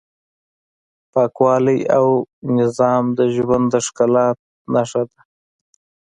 [1.11, 2.07] پاکوالی او
[2.55, 4.27] نظم د ژوند د ښکلا
[4.73, 5.19] نښه ده.